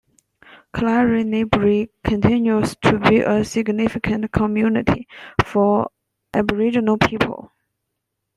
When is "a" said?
3.19-3.45